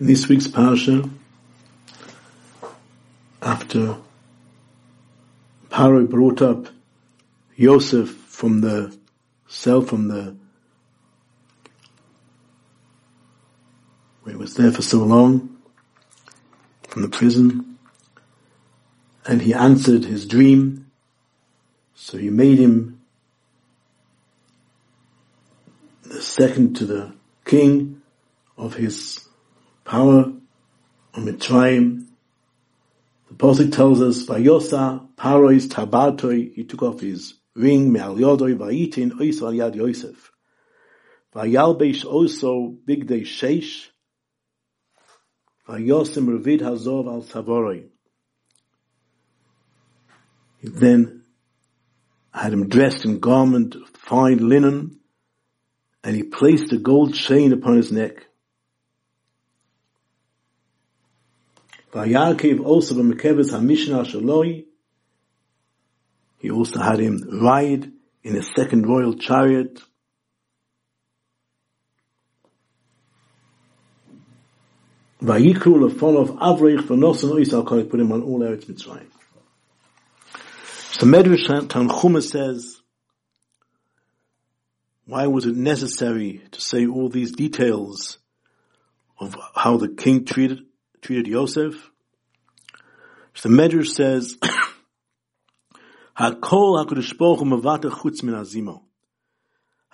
[0.00, 1.10] In this week's parsha,
[3.42, 3.96] after
[5.70, 6.68] Paro brought up
[7.56, 8.96] Yosef from the
[9.48, 10.36] cell, from the
[14.22, 15.58] where he was there for so long,
[16.86, 17.76] from the prison,
[19.26, 20.92] and he answered his dream,
[21.96, 23.00] so he made him
[26.04, 27.12] the second to the
[27.44, 28.00] king
[28.56, 29.27] of his
[29.88, 30.30] power
[31.14, 32.06] on Mitzrayim.
[33.28, 39.12] The Pasuk tells us, Vayosa Parois Tabatoi, he took off his ring, Me'al Yodoi, Vayitin,
[39.12, 40.30] Ois Yad Yosef.
[41.34, 43.86] Vayalbesh also Big Day Sheish,
[45.66, 47.88] Vayosim Ravid Hazov Al Savoroi.
[50.60, 51.24] He then
[52.32, 55.00] had him dressed in garment of fine linen,
[56.04, 58.26] and he placed a gold chain upon his neck.
[61.92, 64.66] Vayarkev also b'mekeves hamishna shaloi.
[66.38, 67.90] He also had him ride
[68.22, 69.80] in a second royal chariot.
[75.22, 79.08] Vayikru lefon of Avreich v'nosan oisal kol put him on all Eretz Mitzrayim.
[80.92, 82.80] So Medrash Tanchuma says,
[85.06, 88.18] why was it necessary to say all these details
[89.18, 90.67] of how the king treated
[91.00, 91.90] treated Yosef.
[93.34, 94.36] So the Medrash says,
[96.18, 98.82] Hakol HaKadosh Baruch Hu mevata chutz min azimo.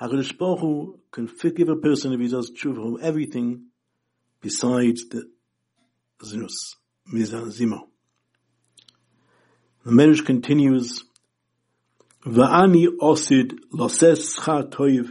[0.01, 3.67] HaKadosh Baruch Hu can forgive a person if he does true from everything
[4.41, 5.31] besides the
[6.23, 6.77] zinus,
[7.13, 7.89] mizazimo.
[9.85, 11.05] The Medrash continues,
[12.25, 15.11] Va'ani osid loses schar toiv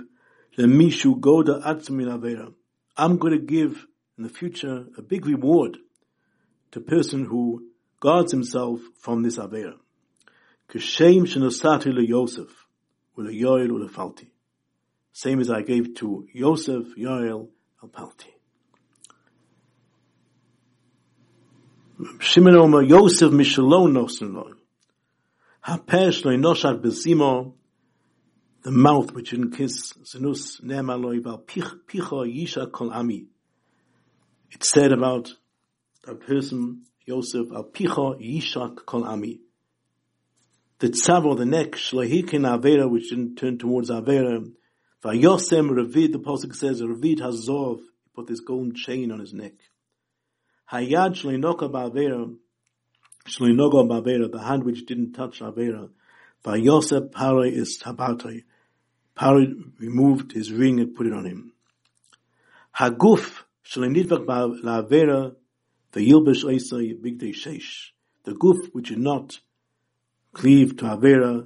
[0.58, 2.52] lemishu goda atzmin avera.
[2.98, 3.86] I'm going to give
[4.18, 5.78] in the future a big reward
[6.72, 7.68] to a person who
[8.00, 9.76] guards himself from this Avera.
[10.70, 12.68] Kishem shenosati le Yosef,
[13.18, 14.14] ule.
[15.14, 17.48] Same as I gave to Yosef, Yoel,
[17.82, 18.34] and Palti.
[22.20, 24.54] Shimon Omer Yosef Mishalon Nosen Lo.
[25.66, 27.54] Hapesh lo noshat bezimo,
[28.64, 33.28] the mouth which didn't kiss Zenus Nema lo picha yisha kol ami.
[34.54, 35.34] It said about
[36.08, 39.42] a person, Yosef, al picha yishak kol ami.
[40.78, 44.46] The tzavo, the neck, shlehikin avera, which didn't turn towards avera.
[45.04, 49.54] Vayosem revid, the pasuk says, revid hazov, he put this golden chain on his neck.
[50.72, 52.36] Hayad shlenoka ba'avera,
[53.26, 55.90] shlenoka ba'avera, the hand which didn't touch avera.
[56.46, 58.44] Vayosef pare is tabatoi.
[59.16, 59.48] Pare
[59.80, 61.54] removed his ring and put it on him.
[62.78, 63.44] Haguf,
[68.24, 69.40] the guf which did not
[70.34, 71.46] cleave to avera,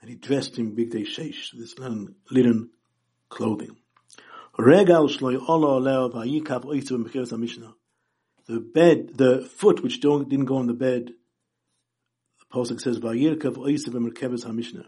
[0.00, 2.70] and he dressed in big day sheish, this linen, linen
[3.28, 3.76] clothing.
[4.56, 4.64] The
[8.60, 11.12] bed, the foot which don't, didn't go on the bed,
[12.38, 14.86] the Pasuk says, vayirkav oisu b'mecheres ha-mishnah.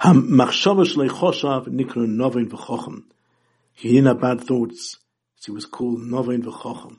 [0.00, 3.04] Hamachshava shloi choshav novin.
[3.78, 4.96] He didn't have bad thoughts.
[5.44, 6.98] He was called Novain V'Chochem.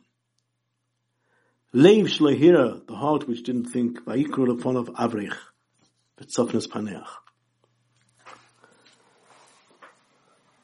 [1.76, 5.36] Leiv Shlehira, the heart which didn't think, Vayikru of Avrich,
[6.18, 7.06] V'Tzofnes Paneach.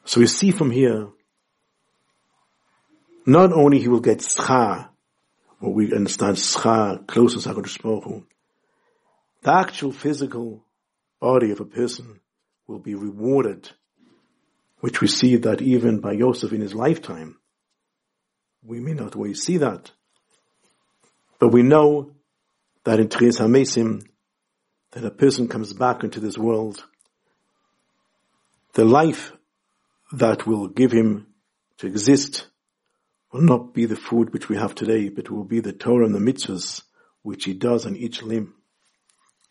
[0.06, 1.08] So we see from here,
[3.26, 4.88] not only he will get schar,
[5.58, 8.24] what we understand schar, closeness HaKadosh Baruch
[9.42, 10.64] the actual physical
[11.20, 12.20] body of a person
[12.66, 13.70] will be rewarded
[14.86, 17.36] which we see that even by Yosef in his lifetime.
[18.62, 19.90] We may not always see that.
[21.40, 22.12] But we know
[22.84, 24.06] that in Tchias HaMesim,
[24.92, 26.84] that a person comes back into this world,
[28.74, 29.32] the life
[30.12, 31.26] that will give him
[31.78, 32.46] to exist
[33.32, 36.14] will not be the food which we have today, but will be the Torah and
[36.14, 36.82] the mitzvahs
[37.22, 38.54] which he does on each limb.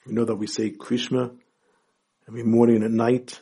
[0.08, 1.36] We know that we say Krishma
[2.26, 3.42] every morning and at night,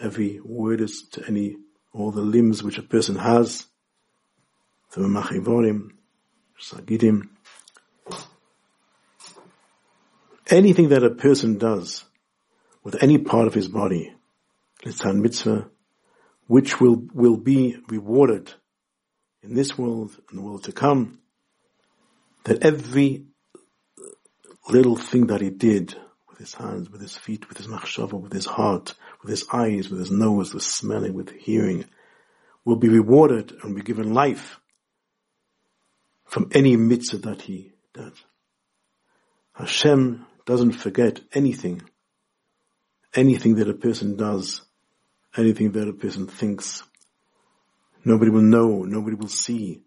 [0.00, 1.56] every word is to any,
[1.92, 3.66] all the limbs which a person has.
[4.92, 5.90] The machivorim,
[6.60, 7.28] sagidim.
[10.50, 12.04] Anything that a person does
[12.82, 14.14] with any part of his body,
[14.84, 15.68] litzan mitzvah,
[16.46, 18.50] which will, will be rewarded
[19.42, 21.18] in this world and the world to come,
[22.44, 23.26] that every
[24.70, 25.94] little thing that he did
[26.38, 29.90] with his hands, with his feet, with his machshava, with his heart, with his eyes,
[29.90, 31.84] with his nose, with smelling, with hearing,
[32.64, 34.60] will be rewarded and be given life
[36.26, 38.12] from any mitzvah that he does.
[39.54, 41.82] Hashem doesn't forget anything,
[43.14, 44.62] anything that a person does,
[45.36, 46.84] anything that a person thinks.
[48.04, 49.82] Nobody will know, nobody will see.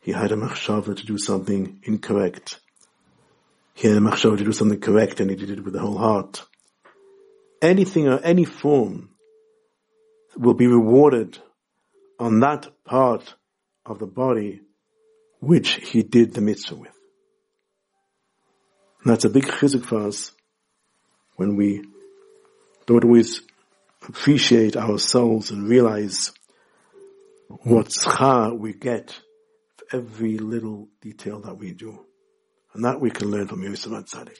[0.00, 2.60] He had a machshava to do something incorrect.
[3.74, 5.98] He had a machshava to do something correct and he did it with the whole
[5.98, 6.44] heart.
[7.60, 9.10] Anything or any form
[10.36, 11.38] will be rewarded
[12.18, 13.34] on that part
[13.84, 14.60] of the body
[15.40, 16.96] which he did the mitzvah with.
[19.02, 20.32] And that's a big chizuk for us
[21.36, 21.84] when we
[22.86, 23.42] don't always
[24.08, 26.32] appreciate ourselves and realize
[27.48, 29.18] what schar we get
[29.76, 32.04] for every little detail that we do.
[32.74, 34.38] And that we can learn from Yosef Atzadik.